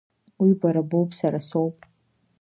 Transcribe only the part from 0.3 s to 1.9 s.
Уи бара боуп, сара соуп.